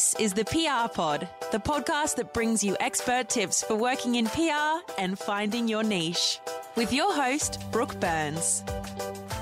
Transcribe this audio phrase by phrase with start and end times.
[0.00, 4.24] This is the PR Pod, the podcast that brings you expert tips for working in
[4.28, 6.40] PR and finding your niche.
[6.74, 8.64] With your host, Brooke Burns.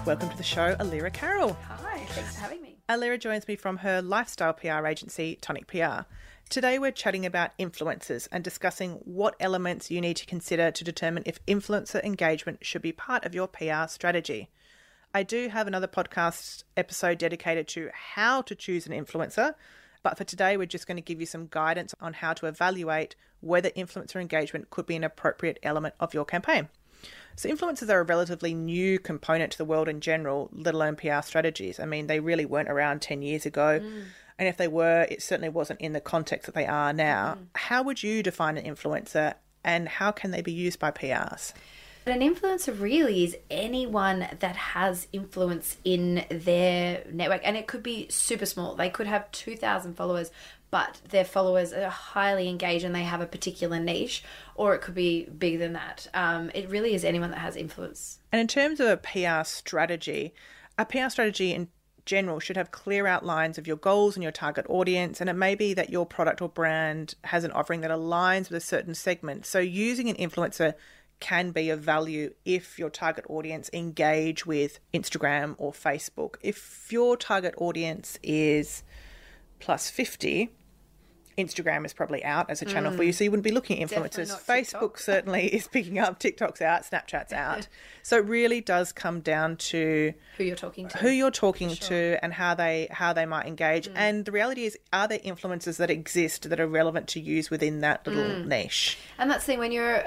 [0.04, 1.56] Welcome to the show, Allira Carroll.
[1.62, 2.76] Hi, thanks for having me.
[2.88, 6.06] Allira joins me from her lifestyle PR agency, Tonic PR.
[6.48, 11.22] Today, we're chatting about influencers and discussing what elements you need to consider to determine
[11.24, 14.50] if influencer engagement should be part of your PR strategy.
[15.14, 19.54] I do have another podcast episode dedicated to how to choose an influencer,
[20.08, 23.14] but for today, we're just going to give you some guidance on how to evaluate
[23.40, 26.70] whether influencer engagement could be an appropriate element of your campaign.
[27.36, 31.20] So, influencers are a relatively new component to the world in general, let alone PR
[31.20, 31.78] strategies.
[31.78, 33.80] I mean, they really weren't around 10 years ago.
[33.80, 34.04] Mm.
[34.38, 37.36] And if they were, it certainly wasn't in the context that they are now.
[37.38, 37.46] Mm.
[37.54, 41.52] How would you define an influencer and how can they be used by PRs?
[42.10, 48.06] An influencer really is anyone that has influence in their network, and it could be
[48.08, 48.74] super small.
[48.74, 50.30] They could have 2,000 followers,
[50.70, 54.22] but their followers are highly engaged and they have a particular niche,
[54.54, 56.06] or it could be bigger than that.
[56.14, 58.18] Um, it really is anyone that has influence.
[58.32, 60.34] And in terms of a PR strategy,
[60.78, 61.68] a PR strategy in
[62.06, 65.20] general should have clear outlines of your goals and your target audience.
[65.20, 68.54] And it may be that your product or brand has an offering that aligns with
[68.54, 69.44] a certain segment.
[69.44, 70.74] So using an influencer
[71.20, 76.36] can be of value if your target audience engage with Instagram or Facebook.
[76.42, 78.82] If your target audience is
[79.58, 80.50] plus 50,
[81.38, 82.96] Instagram is probably out as a channel mm.
[82.96, 84.36] for you, so you wouldn't be looking at influencers.
[84.44, 87.68] Facebook certainly is picking up, TikTok's out, Snapchat's out.
[88.02, 91.88] so it really does come down to who you're talking to, who you're talking sure.
[91.88, 93.88] to, and how they how they might engage.
[93.88, 93.92] Mm.
[93.94, 97.80] And the reality is, are there influencers that exist that are relevant to use within
[97.82, 98.46] that little mm.
[98.46, 98.98] niche?
[99.16, 100.02] And that's the thing when you're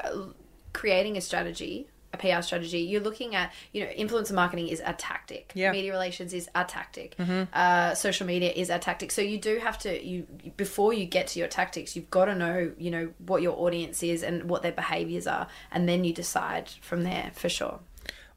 [0.74, 4.94] creating a strategy a PR strategy, you're looking at, you know, influencer marketing is a
[4.94, 5.52] tactic.
[5.56, 5.72] Yeah.
[5.72, 7.16] Media relations is a tactic.
[7.18, 7.44] Mm-hmm.
[7.54, 9.12] Uh, social media is a tactic.
[9.12, 10.28] So you do have to, you
[10.58, 14.04] before you get to your tactics, you've got to know, you know, what your audience
[14.04, 17.80] is and what their behaviors are, and then you decide from there for sure.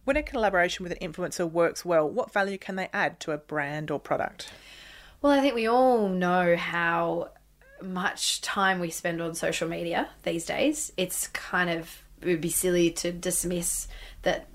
[0.04, 3.38] When a collaboration with an influencer works well, what value can they add to a
[3.38, 4.50] brand or product?
[5.22, 7.30] Well, I think we all know how
[7.82, 10.92] much time we spend on social media these days.
[10.98, 13.88] It's kind of it would be silly to dismiss
[14.22, 14.48] that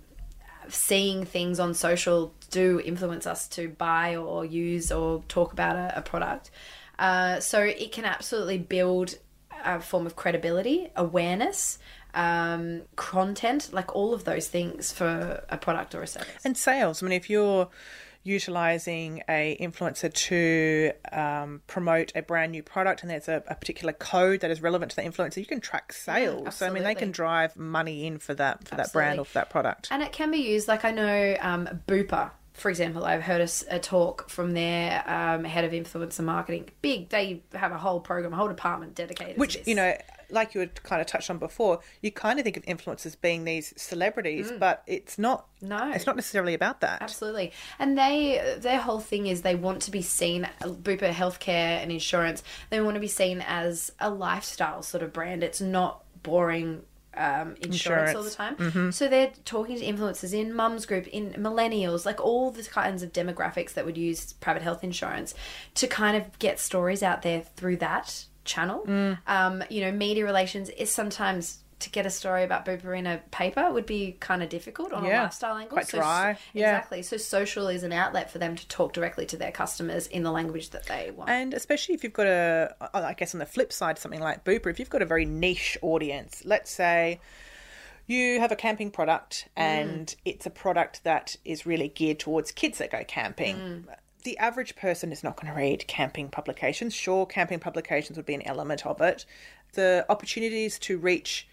[0.68, 5.98] seeing things on social do influence us to buy or use or talk about a,
[5.98, 6.52] a product.
[6.98, 9.18] Uh, so it can absolutely build
[9.64, 11.80] a form of credibility, awareness,
[12.14, 16.44] um, content, like all of those things for a product or a service.
[16.44, 17.02] And sales.
[17.02, 17.70] I mean, if you're
[18.30, 23.94] utilizing a influencer to um, promote a brand new product and there's a, a, particular
[23.94, 26.84] code that is relevant to the influencer you can track sales yeah, so i mean
[26.84, 28.84] they can drive money in for that for absolutely.
[28.84, 31.68] that brand or for that product and it can be used like i know um,
[31.88, 36.70] Bupa for example, I've heard a, a talk from their um, head of influencer marketing.
[36.82, 39.38] Big, they have a whole program, a whole department dedicated.
[39.38, 39.96] Which you know,
[40.32, 43.44] like you had kind of touched on before, you kind of think of influencers being
[43.44, 44.60] these celebrities, mm.
[44.60, 45.48] but it's not.
[45.62, 47.02] No, it's not necessarily about that.
[47.02, 50.48] Absolutely, and they their whole thing is they want to be seen.
[50.62, 55.44] Bupa Healthcare and Insurance, they want to be seen as a lifestyle sort of brand.
[55.44, 56.84] It's not boring
[57.16, 58.56] um, insurance, insurance, all the time.
[58.56, 58.90] Mm-hmm.
[58.92, 63.12] So they're talking to influencers in mums group, in millennials, like all the kinds of
[63.12, 65.34] demographics that would use private health insurance
[65.76, 68.84] to kind of get stories out there through that channel.
[68.86, 69.18] Mm.
[69.28, 73.22] Um, you know, media relations is sometimes to get a story about Bupa in a
[73.32, 75.78] paper would be kind of difficult on yeah, a lifestyle angle.
[75.78, 76.34] Quite dry.
[76.34, 76.76] So, yeah.
[76.76, 77.02] Exactly.
[77.04, 80.32] So social is an outlet for them to talk directly to their customers in the
[80.32, 81.30] language that they want.
[81.30, 84.68] And especially if you've got a, I guess on the flip side, something like Bupa,
[84.68, 87.22] if you've got a very niche audience, let's say
[88.08, 90.16] you have a camping product and mm.
[90.26, 93.56] it's a product that is really geared towards kids that go camping.
[93.56, 93.84] Mm
[94.24, 96.94] the average person is not going to read camping publications.
[96.94, 99.26] Sure, camping publications would be an element of it.
[99.74, 101.48] The opportunities to reach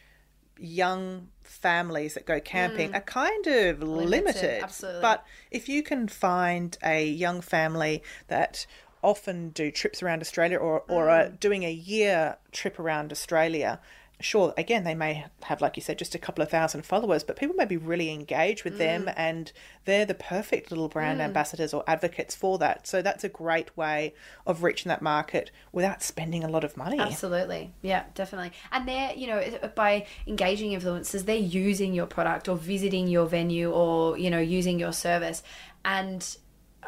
[0.59, 2.97] young families that go camping mm.
[2.97, 4.11] are kind of limited.
[4.11, 4.63] limited.
[4.63, 5.03] Absolutely.
[5.03, 8.67] But if you can find a young family that
[9.03, 11.13] often do trips around Australia or, or mm.
[11.13, 13.81] are doing a year trip around Australia
[14.21, 17.37] sure, again, they may have, like you said, just a couple of thousand followers, but
[17.37, 18.79] people may be really engaged with mm.
[18.79, 19.53] them and
[19.85, 21.25] they're the perfect little brand mm.
[21.25, 22.87] ambassadors or advocates for that.
[22.87, 24.15] So that's a great way
[24.47, 26.99] of reaching that market without spending a lot of money.
[26.99, 27.75] Absolutely.
[27.83, 28.53] Yeah, definitely.
[28.73, 33.71] And they're, you know, by engaging influencers, they're using your product or visiting your venue
[33.71, 35.43] or, you know, using your service.
[35.85, 36.37] And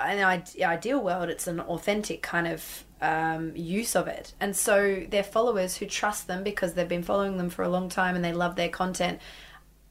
[0.00, 4.32] in an ideal world, it's an authentic kind of um, use of it.
[4.40, 7.88] And so their followers who trust them because they've been following them for a long
[7.88, 9.20] time and they love their content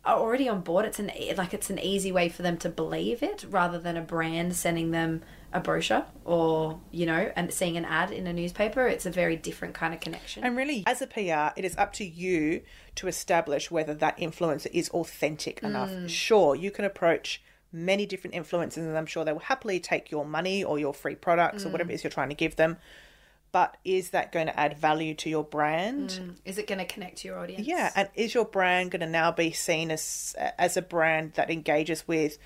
[0.06, 0.86] are already on board.
[0.86, 4.02] It's an like it's an easy way for them to believe it rather than a
[4.02, 5.22] brand sending them
[5.54, 9.38] a brochure or you know and seeing an ad in a newspaper it's a very
[9.38, 12.62] different kind of connection And really, as a PR, it is up to you
[12.96, 16.10] to establish whether that influencer is authentic enough.
[16.10, 20.26] Sure, you can approach many different influencers, and I'm sure they will happily take your
[20.26, 21.94] money or your free products or whatever mm.
[21.94, 22.78] it is you're trying to give them.
[23.52, 26.10] But is that going to add value to your brand?
[26.10, 26.36] Mm.
[26.46, 27.66] is it going to connect to your audience?
[27.66, 31.50] Yeah, and is your brand going to now be seen as as a brand that
[31.50, 32.38] engages with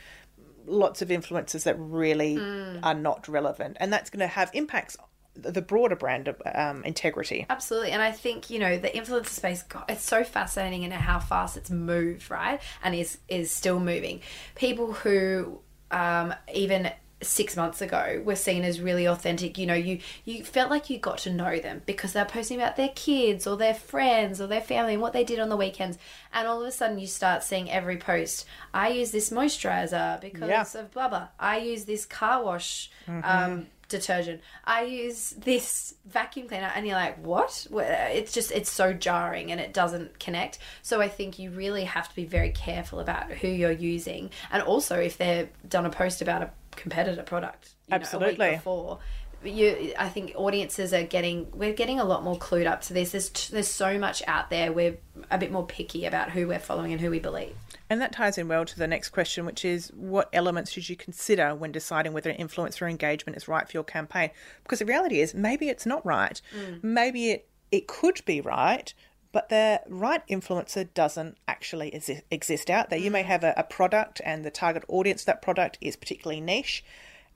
[0.67, 2.79] lots of influencers that really mm.
[2.83, 4.95] are not relevant, and that's going to have impacts
[5.35, 7.45] the broader brand um, integrity.
[7.49, 7.91] Absolutely.
[7.91, 11.57] And I think, you know, the influencer space, God, it's so fascinating in how fast
[11.57, 12.59] it's moved, right?
[12.83, 14.21] And is is still moving.
[14.55, 16.91] People who um, even
[17.23, 19.57] six months ago were seen as really authentic.
[19.57, 22.75] You know, you you felt like you got to know them because they're posting about
[22.77, 25.97] their kids or their friends or their family and what they did on the weekends.
[26.33, 28.45] And all of a sudden you start seeing every post.
[28.73, 30.65] I use this moisturizer because Yeah.
[30.75, 31.27] of blah blah.
[31.39, 34.41] I use this car wash um, detergent.
[34.65, 37.67] I use this vacuum cleaner, and you're like, what?
[37.71, 40.59] It's just it's so jarring, and it doesn't connect.
[40.81, 44.63] So I think you really have to be very careful about who you're using, and
[44.63, 48.49] also if they've done a post about a competitor product, you know, a Absolutely.
[48.49, 48.99] week before.
[49.43, 53.11] You, I think audiences are getting we're getting a lot more clued up to this.
[53.11, 54.71] There's there's so much out there.
[54.71, 54.97] We're
[55.31, 57.55] a bit more picky about who we're following and who we believe.
[57.89, 60.95] And that ties in well to the next question, which is what elements should you
[60.95, 64.29] consider when deciding whether an influencer engagement is right for your campaign?
[64.63, 66.41] Because the reality is maybe it's not right.
[66.55, 66.83] Mm.
[66.83, 68.93] Maybe it, it could be right,
[69.31, 71.93] but the right influencer doesn't actually
[72.29, 72.99] exist out there.
[72.99, 73.27] You may mm.
[73.27, 76.83] have a, a product and the target audience of that product is particularly niche.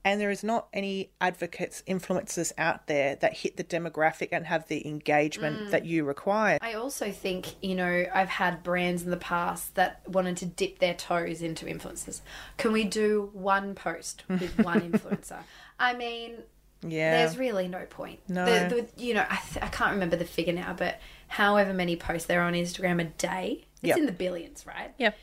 [0.05, 4.67] And there is not any advocates, influencers out there that hit the demographic and have
[4.67, 5.71] the engagement mm.
[5.71, 6.59] that you require.
[6.61, 10.77] I also think, you know, I've had brands in the past that wanted to dip
[10.77, 12.21] their toes into influencers.
[12.57, 15.39] Can we do one post with one influencer?
[15.79, 16.35] I mean,
[16.83, 17.17] Yeah.
[17.17, 18.19] there's really no point.
[18.27, 18.45] No.
[18.45, 21.95] The, the, you know, I, th- I can't remember the figure now, but however many
[21.95, 23.97] posts they're on Instagram a day, it's Yep.
[23.97, 24.93] in the billions, right?
[24.99, 25.13] yeah.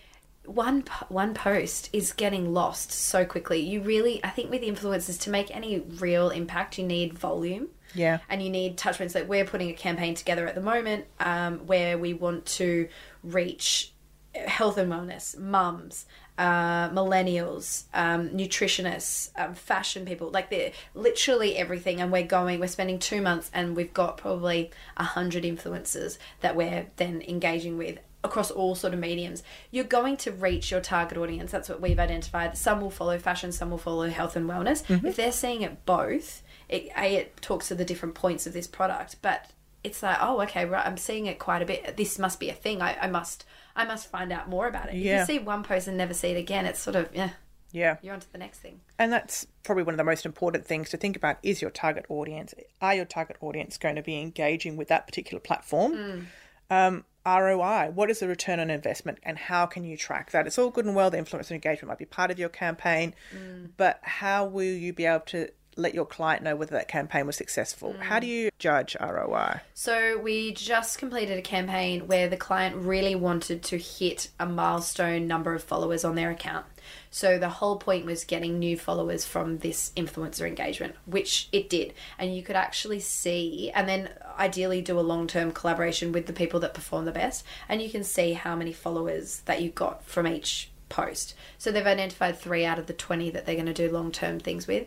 [0.46, 3.60] One one post is getting lost so quickly.
[3.60, 7.68] You really, I think, with influencers to make any real impact, you need volume.
[7.94, 8.18] Yeah.
[8.28, 9.14] And you need touch points.
[9.14, 12.88] Like we're putting a campaign together at the moment, um, where we want to
[13.22, 13.92] reach
[14.34, 16.06] health and wellness, mums,
[16.38, 22.00] uh, millennials, um, nutritionists, um, fashion people, like they're literally everything.
[22.00, 26.56] And we're going, we're spending two months, and we've got probably a hundred influencers that
[26.56, 29.42] we're then engaging with across all sort of mediums.
[29.70, 31.50] You're going to reach your target audience.
[31.50, 32.56] That's what we've identified.
[32.56, 34.84] Some will follow fashion, some will follow health and wellness.
[35.04, 38.66] If they're seeing it both, it, a it talks to the different points of this
[38.66, 39.50] product, but
[39.84, 41.96] it's like, oh, okay, right, I'm seeing it quite a bit.
[41.96, 42.80] This must be a thing.
[42.80, 44.94] I, I must, I must find out more about it.
[44.94, 45.22] Yeah.
[45.22, 47.30] If you see one post and never see it again, it's sort of, yeah,
[47.72, 47.96] Yeah.
[48.02, 48.80] you're on to the next thing.
[49.00, 52.06] And that's probably one of the most important things to think about is your target
[52.08, 52.54] audience.
[52.80, 56.28] Are your target audience going to be engaging with that particular platform?
[56.70, 60.46] Um, ROI, what is the return on investment and how can you track that?
[60.46, 63.70] It's all good and well that influencer engagement might be part of your campaign, mm.
[63.76, 67.36] but how will you be able to let your client know whether that campaign was
[67.36, 67.94] successful?
[67.98, 68.30] How do mm.
[68.30, 69.60] you judge ROI?
[69.74, 75.26] So we just completed a campaign where the client really wanted to hit a milestone
[75.26, 76.66] number of followers on their account.
[77.10, 81.94] So the whole point was getting new followers from this influencer engagement, which it did.
[82.18, 86.60] And you could actually see and then ideally do a long-term collaboration with the people
[86.60, 90.26] that perform the best and you can see how many followers that you got from
[90.26, 91.34] each post.
[91.58, 94.66] So they've identified 3 out of the 20 that they're going to do long-term things
[94.66, 94.86] with.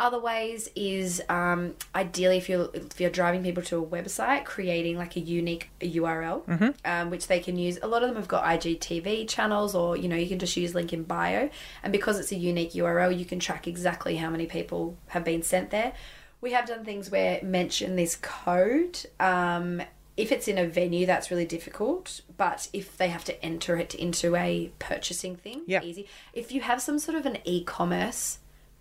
[0.00, 4.96] Other ways is um, ideally if you're if you're driving people to a website, creating
[4.96, 7.78] like a unique URL, um, which they can use.
[7.82, 10.72] A lot of them have got IGTV channels, or you know you can just use
[10.72, 11.50] link in bio,
[11.82, 15.42] and because it's a unique URL, you can track exactly how many people have been
[15.42, 15.92] sent there.
[16.40, 19.00] We have done things where mention this code.
[19.18, 19.82] Um,
[20.16, 22.20] if it's in a venue, that's really difficult.
[22.36, 25.82] But if they have to enter it into a purchasing thing, Yeah.
[25.82, 26.06] easy.
[26.32, 28.38] If you have some sort of an e-commerce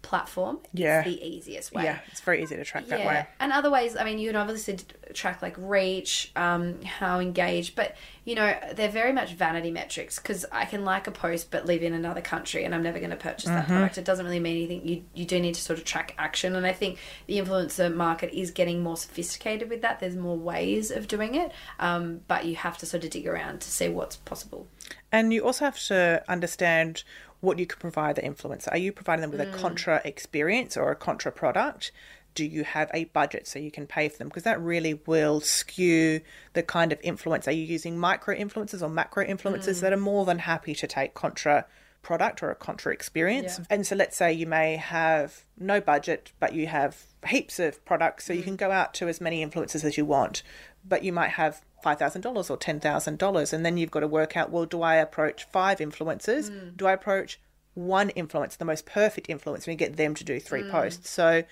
[0.07, 0.99] platform, Yeah.
[0.99, 1.83] it's the easiest way.
[1.83, 3.27] Yeah, it's very easy to track that way.
[3.41, 4.77] And other ways, I mean, you can obviously
[5.13, 10.45] track like reach, um, how engaged, but you know, they're very much vanity metrics because
[10.51, 13.15] I can like a post but live in another country and I'm never going to
[13.17, 13.97] purchase that product.
[13.97, 14.87] It doesn't really mean anything.
[14.87, 16.55] You, you do need to sort of track action.
[16.55, 19.99] And I think the influencer market is getting more sophisticated with that.
[19.99, 23.61] There's more ways of doing it, um, but you have to sort of dig around
[23.61, 24.67] to see what's possible.
[25.11, 27.03] And you also have to understand
[27.39, 28.71] what you can provide the influencer.
[28.71, 29.53] Are you providing them with a mm.
[29.53, 31.91] contra experience or a contra product?
[32.33, 34.27] Do you have a budget so you can pay for them?
[34.27, 36.21] Because that really will skew
[36.53, 37.47] the kind of influence.
[37.47, 39.81] Are you using micro influencers or macro influencers mm.
[39.81, 41.65] that are more than happy to take contra
[42.07, 43.59] product or a contra experience.
[43.59, 43.65] Yeah.
[43.69, 48.23] And so let's say you may have no budget, but you have heaps of products,
[48.23, 48.45] so you mm.
[48.45, 50.41] can go out to as many influencers as you want,
[50.85, 53.53] but you might have $5,000 or $10,000.
[53.53, 56.75] And then you've got to work out well, do I approach five influencers?
[56.75, 57.39] Do I approach
[57.75, 61.09] one influencer, the most perfect influencer, and get them to do three posts?
[61.09, 61.43] So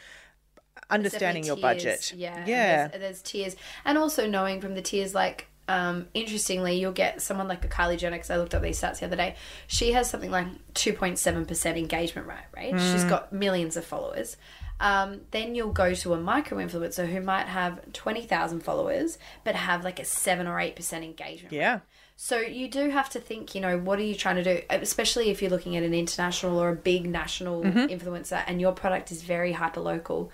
[0.89, 2.13] understanding your budget.
[2.15, 2.43] Yeah.
[2.45, 2.87] Yeah.
[2.87, 3.55] There's, there's tiers.
[3.85, 7.97] And also knowing from the tiers, like, um, interestingly, you'll get someone like a Kylie
[7.97, 9.35] Jenner, because I looked up these stats the other day.
[9.67, 12.71] She has something like 2.7% engagement rate, right?
[12.79, 13.09] She's Mm.
[13.09, 14.37] got millions of followers.
[14.79, 19.83] Um, then you'll go to a micro influencer who might have 20,000 followers, but have
[19.83, 21.53] like a 7 or 8% engagement.
[21.53, 21.79] Yeah.
[22.17, 24.61] So you do have to think, you know, what are you trying to do?
[24.69, 27.79] Especially if you're looking at an international or a big national Mm-hmm.
[27.93, 30.31] influencer, and your product is very hyper local.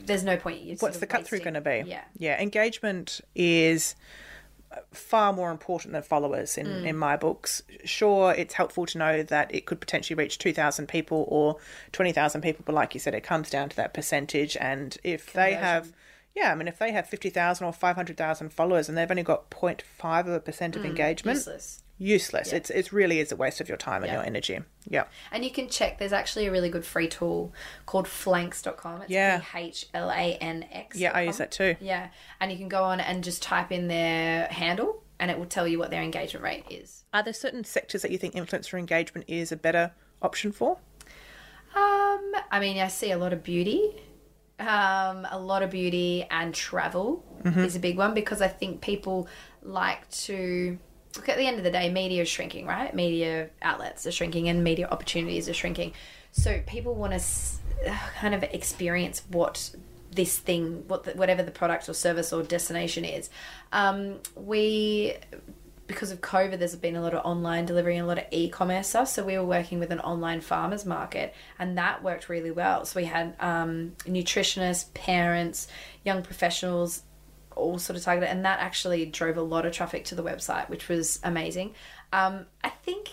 [0.00, 0.60] There's no point.
[0.62, 1.84] You What's the cut through going to be?
[1.86, 2.02] Yeah.
[2.18, 2.40] Yeah.
[2.40, 3.94] Engagement is
[4.92, 6.86] far more important than followers in, Mm.
[6.86, 7.62] in my books.
[7.84, 11.56] Sure, it's helpful to know that it could potentially reach 2,000 people or
[11.92, 14.56] 20,000 people, but like you said, it comes down to that percentage.
[14.58, 15.92] And if they have,
[16.34, 20.20] yeah, I mean, if they have 50,000 or 500,000 followers and they've only got 0.5
[20.26, 21.82] of a percent of engagement, Mm, Useless.
[21.96, 22.52] useless.
[22.52, 24.18] It's It really is a waste of your time and Yeah.
[24.18, 24.60] your energy.
[24.88, 25.04] Yeah.
[25.30, 25.98] And you can check.
[25.98, 27.52] There's actually a really good free tool
[27.86, 29.02] called Phlanx.com.
[29.02, 29.42] It's Yeah.
[29.54, 30.96] H L A N X.
[30.98, 31.76] Yeah, I use that too.
[31.80, 32.08] Yeah,
[32.40, 35.68] and you can go on and just type in their handle, and it will tell
[35.68, 37.04] you what their engagement rate is.
[37.14, 40.78] Are there certain sectors that you think influencer engagement is a better option for?
[41.76, 44.02] Um, I mean, I see a lot of beauty.
[44.58, 49.28] Um, a lot of beauty and travel is a big one because I think people
[49.62, 50.78] like to
[51.16, 52.94] look at the end of the day, media is shrinking, right?
[52.94, 55.92] Media outlets are shrinking and media opportunities are shrinking.
[56.32, 59.74] So people want to kind of experience what
[60.12, 63.30] this thing, what the, whatever the product or service or destination is.
[63.72, 65.14] Um, we
[65.86, 68.88] because of COVID, there's been a lot of online delivery and a lot of e-commerce
[68.88, 69.08] stuff.
[69.08, 72.84] So we were working with an online farmers market, and that worked really well.
[72.84, 75.68] So we had um, nutritionists, parents,
[76.04, 77.02] young professionals,
[77.54, 80.68] all sort of targeted, and that actually drove a lot of traffic to the website,
[80.68, 81.74] which was amazing.
[82.12, 83.10] Um, I think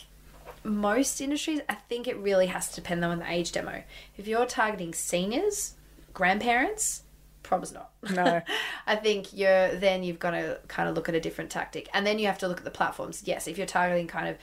[0.63, 3.83] most industries, I think it really has to depend on the age demo.
[4.17, 5.73] If you're targeting seniors,
[6.13, 7.03] grandparents,
[7.43, 7.91] probably not.
[8.13, 8.41] No.
[8.87, 12.05] I think you're then you've got to kind of look at a different tactic, and
[12.05, 13.23] then you have to look at the platforms.
[13.25, 14.37] Yes, if you're targeting kind of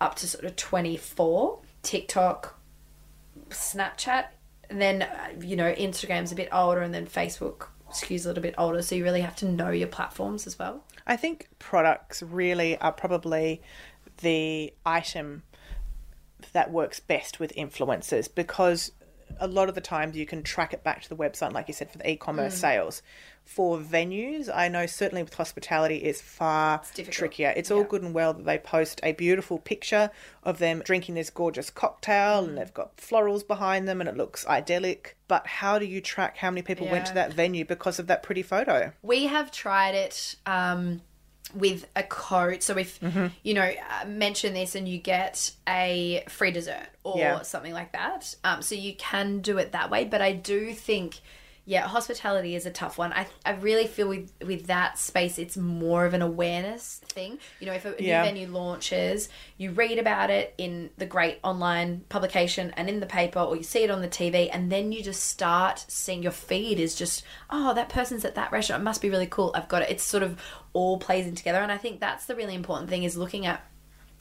[0.00, 2.58] up to sort of 24, TikTok,
[3.50, 4.26] Snapchat,
[4.68, 8.42] and then uh, you know Instagram's a bit older, and then Facebook skews a little
[8.42, 8.82] bit older.
[8.82, 10.84] So you really have to know your platforms as well.
[11.06, 13.62] I think products really are probably
[14.20, 15.42] the item
[16.52, 18.92] that works best with influencers because
[19.40, 21.74] a lot of the times you can track it back to the website, like you
[21.74, 23.02] said, for the e-commerce sales.
[23.44, 27.12] For venues, I know certainly with hospitality it's far difficult.
[27.12, 27.52] trickier.
[27.56, 30.10] It's all good and well that they post a beautiful picture
[30.44, 34.46] of them drinking this gorgeous cocktail and they've got florals behind them and it looks
[34.46, 35.16] idyllic.
[35.26, 38.22] But how do you track how many people went to that venue because of that
[38.22, 38.92] pretty photo?
[39.02, 41.02] We have tried it um,
[41.54, 42.62] with a code.
[42.62, 42.98] So if
[43.42, 47.42] you know uh, mention this and you get a free dessert or Yeah.
[47.42, 50.04] something like that, um, so you can do it that way.
[50.04, 51.20] But I do think.
[51.64, 53.12] Yeah, hospitality is a tough one.
[53.12, 57.38] I, I really feel with with that space, it's more of an awareness thing.
[57.60, 58.22] You know, if a Yeah.
[58.22, 59.28] new venue launches,
[59.58, 63.62] you read about it in the great online publication and in the paper, or you
[63.62, 67.22] see it on the TV, and then you just start seeing your feed is just,
[67.48, 68.80] oh, that person's at that restaurant.
[68.80, 69.52] It must be really cool.
[69.54, 69.90] I've got it.
[69.90, 70.40] It's sort of
[70.72, 73.64] all plays in together, and I think that's the really important thing is looking at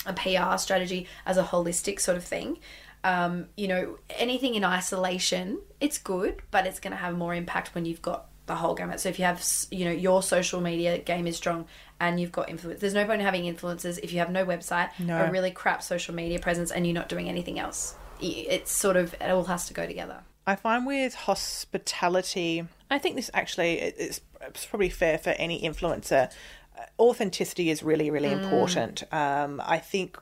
[0.06, 2.60] a PR strategy as a holistic sort of thing.
[3.03, 7.74] Um, you know, anything in isolation, it's good, but it's going to have more impact
[7.74, 9.00] when you've got the whole gamut.
[9.00, 11.65] So if you have, you know, your social media game is strong
[12.00, 14.89] and you've got influence, there's no point in having influencers if you have no website,
[15.00, 15.17] No.
[15.25, 17.96] a really crap social media presence, and you're not doing anything else.
[18.20, 20.20] It's sort of it all has to go together.
[20.46, 25.62] I find with hospitality, I think this actually it- it's, it's probably fair for any
[25.62, 26.31] influencer.
[26.77, 29.03] Uh, Authenticity is really, really important.
[29.13, 30.17] Um, I think,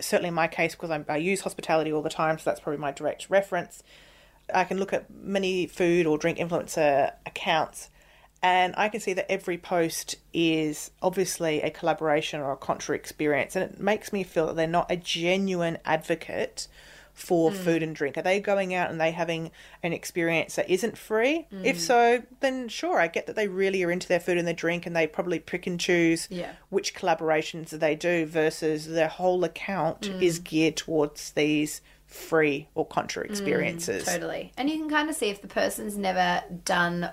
[0.00, 2.80] certainly in my case, because I'm, I use hospitality all the time, so that's probably
[2.80, 3.82] my direct reference.
[4.52, 7.90] I can look at many food or drink influencer accounts,
[8.42, 13.56] and I can see that every post is obviously a collaboration or a contra experience,
[13.56, 16.68] and it makes me feel that they're not a genuine advocate
[17.14, 17.54] for mm.
[17.54, 18.18] food and drink.
[18.18, 19.52] Are they going out and they having
[19.82, 21.46] an experience that isn't free?
[21.50, 21.80] If mm.
[21.80, 24.84] so, then sure, I get that they really are into their food and their drink,
[24.84, 26.52] and they probably pick and choose Yeah.
[26.68, 30.20] which collaborations they do versus their whole account mm.
[30.20, 34.04] is geared towards these free or contra experiences.
[34.04, 34.52] Totally.
[34.56, 37.10] And you can kind of see if the person's never done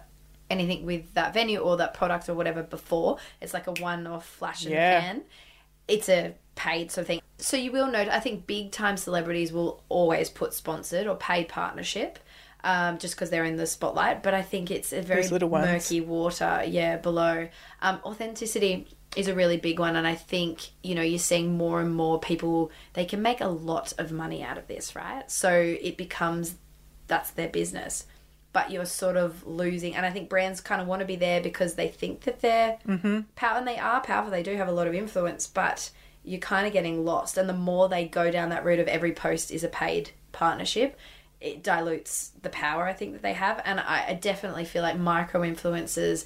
[0.50, 3.17] anything with that venue or that product or whatever before.
[3.39, 4.96] It's like a one off flash in Yeah.
[4.96, 5.22] the pan.
[5.88, 7.21] It's a paid sort of thing.
[7.42, 11.50] So you will note, I think big time celebrities will always put sponsored or paid
[11.50, 12.20] partnership.
[12.64, 15.24] Um, just because they're in the spotlight, but I think it's a very
[15.66, 17.48] murky water, yeah, below.
[17.82, 21.82] Um, authenticity is a really big one, and I think you know you're seeing more
[21.82, 25.24] and more people they can make a lot of money out of this, right?
[25.32, 26.54] So it becomes
[27.08, 28.06] that's their business,
[28.54, 29.96] but you're sort of losing.
[29.96, 32.78] And I think brands kind of want to be there because they think that they're
[33.36, 34.30] power, and they are powerful.
[34.30, 35.90] They do have a lot of influence, but
[36.24, 37.38] you're kind of getting lost.
[37.38, 40.98] And the more they go down that route of every post is a paid partnership,
[41.40, 43.62] it dilutes the power I think that they have.
[43.66, 46.25] And I, I definitely feel like micro influencers,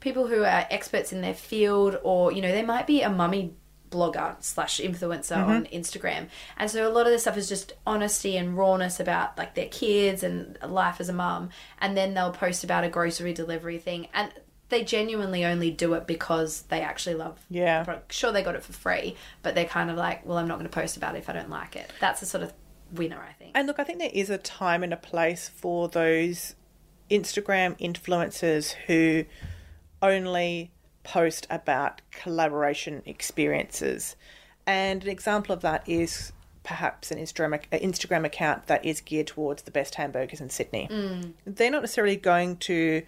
[0.00, 3.54] people who are experts in their field, or you know, they might be a mummy
[3.90, 5.74] blogger slash influencer on mm-hmm.
[5.74, 6.28] Instagram.
[6.56, 9.68] And so a lot of this stuff is just honesty and rawness about like their
[9.68, 11.50] kids and life as a mum.
[11.80, 14.08] And then they'll post about a grocery delivery thing.
[14.12, 14.32] And
[14.70, 17.82] they genuinely only do it because they actually love Yeah.
[17.82, 18.00] the.
[18.10, 20.68] Sure, they got it for free, but they're kind of like, well, I'm not going
[20.68, 21.90] to post about it if I don't like it.
[22.00, 22.52] That's a sort of
[22.92, 23.52] winner, I think.
[23.54, 26.54] And look, I think there is a time and a place for those
[27.10, 29.24] Instagram influencers who
[30.02, 30.70] only
[31.02, 34.16] post about collaboration experiences.
[34.66, 39.26] And an example of that is perhaps an Instagram, an Instagram account that is geared
[39.26, 40.88] towards the best hamburgers in Sydney.
[40.90, 41.32] Mm.
[41.44, 43.02] They're not necessarily going to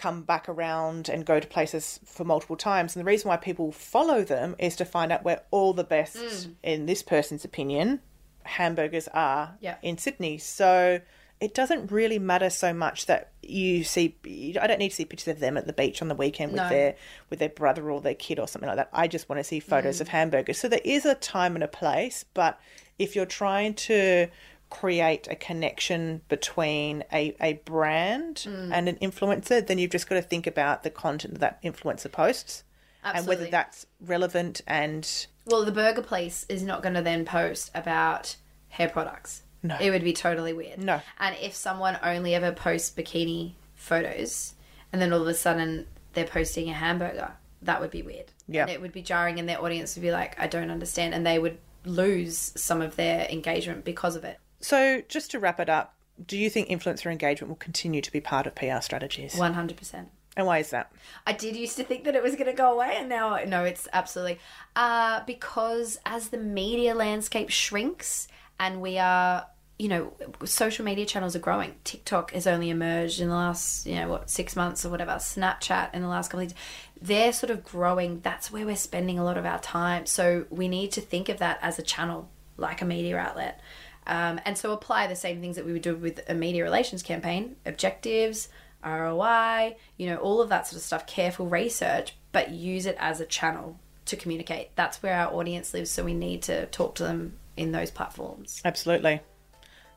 [0.00, 2.96] come back around and go to places for multiple times.
[2.96, 6.16] And the reason why people follow them is to find out where all the best,
[6.16, 6.54] mm.
[6.62, 8.00] in this person's opinion,
[8.44, 9.76] hamburgers are Yeah.
[9.82, 10.38] in Sydney.
[10.38, 11.00] So
[11.38, 14.16] it doesn't really matter so much that you see.
[14.60, 16.62] I don't need to see pictures of them at the beach on the weekend with
[16.62, 16.68] No.
[16.70, 16.94] their
[17.28, 18.90] with their brother or their kid or something like that.
[18.92, 20.02] I just want to see photos mm.
[20.02, 20.58] of hamburgers.
[20.58, 22.58] So there is a time and a place, but
[22.98, 24.28] if you're trying to
[24.70, 28.70] create a connection between a, a brand mm.
[28.72, 32.64] and an influencer, then you've just got to think about the content that influencer posts
[33.02, 37.70] and whether that's relevant and Well, the burger place is not going to then post
[37.74, 38.36] about
[38.68, 39.42] hair products.
[39.62, 39.76] No.
[39.80, 40.78] It would be totally weird.
[40.78, 41.00] No.
[41.18, 44.54] And if someone only ever posts bikini photos
[44.92, 47.32] and then all of a sudden they're posting a hamburger,
[47.62, 48.26] that would be weird.
[48.48, 48.62] Yeah.
[48.62, 51.14] And it would be jarring and their audience would be like, I don't understand.
[51.14, 54.38] And they would lose some of their engagement because of it.
[54.60, 55.94] So, just to wrap it up,
[56.24, 59.34] do you think influencer engagement will continue to be part of PR strategies?
[59.34, 60.06] 100%.
[60.36, 60.92] And why is that?
[61.26, 63.64] I did used to think that it was going to go away, and now no,
[63.64, 64.38] it's absolutely
[64.76, 68.28] uh, because as the media landscape shrinks,
[68.60, 69.46] and we are,
[69.78, 70.12] you know,
[70.44, 71.74] social media channels are growing.
[71.82, 75.12] TikTok has only emerged in the last, you know, what six months or whatever.
[75.12, 76.58] Snapchat in the last couple of years,
[77.02, 78.20] they're sort of growing.
[78.20, 80.06] That's where we're spending a lot of our time.
[80.06, 83.60] So we need to think of that as a channel, like a media outlet.
[84.06, 87.02] Um, and so apply the same things that we would do with a media relations
[87.02, 88.48] campaign objectives
[88.84, 93.20] ROI, you know, all of that sort of stuff, careful research, but use it as
[93.20, 94.70] a channel to communicate.
[94.74, 98.60] That's where our audience lives, so we need to talk to them in those platforms.
[98.64, 99.20] Absolutely.